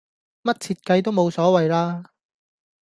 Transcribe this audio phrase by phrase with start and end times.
[0.41, 2.11] 乜設計都無所謂啦